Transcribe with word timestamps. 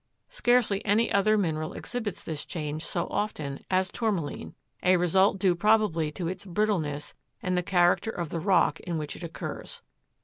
Scarcely 0.29 0.83
any 0.83 1.11
other 1.11 1.37
mineral 1.37 1.73
exhibits 1.73 2.23
this 2.23 2.43
change 2.43 2.83
so 2.83 3.05
often 3.11 3.63
as 3.69 3.91
Tourmaline, 3.91 4.55
a 4.81 4.97
result 4.97 5.37
due 5.37 5.53
probably 5.53 6.11
to 6.13 6.27
its 6.27 6.43
brittleness 6.43 7.13
and 7.43 7.55
the 7.55 7.61
character 7.61 8.09
of 8.09 8.29
the 8.31 8.39
rock 8.39 8.79
in 8.79 8.97
which 8.97 9.15
it 9.15 9.21
occurs. 9.21 9.83